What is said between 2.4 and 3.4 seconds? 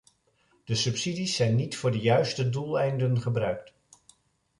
doeleinden